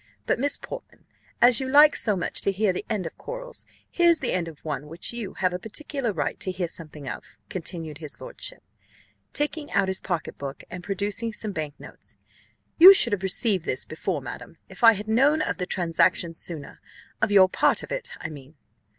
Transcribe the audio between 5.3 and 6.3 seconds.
have a particular